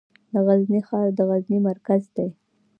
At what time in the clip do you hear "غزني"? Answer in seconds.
0.47-0.79, 1.29-1.57